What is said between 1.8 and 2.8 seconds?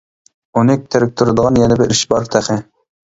بىر ئىش بار تېخى.